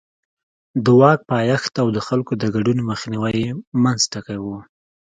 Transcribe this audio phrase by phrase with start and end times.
[0.83, 3.51] د واک پایښت او د خلکو د ګډون مخنیوی یې
[3.83, 4.45] منځ ټکی و.